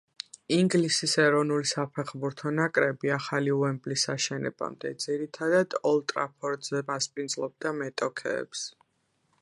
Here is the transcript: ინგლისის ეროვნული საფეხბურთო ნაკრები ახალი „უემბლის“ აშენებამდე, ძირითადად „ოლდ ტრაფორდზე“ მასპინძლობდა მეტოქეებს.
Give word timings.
ინგლისის 0.55 1.11
ეროვნული 1.23 1.69
საფეხბურთო 1.71 2.53
ნაკრები 2.61 3.11
ახალი 3.17 3.53
„უემბლის“ 3.57 4.05
აშენებამდე, 4.15 4.93
ძირითადად 5.05 5.77
„ოლდ 5.91 6.07
ტრაფორდზე“ 6.13 6.83
მასპინძლობდა 6.93 7.77
მეტოქეებს. 7.83 8.67